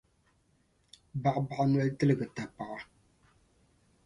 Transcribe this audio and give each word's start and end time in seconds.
Baɣibaɣi 1.21 1.65
noli 1.67 1.91
tiligi 1.99 2.27
tapaɣa. 2.35 2.79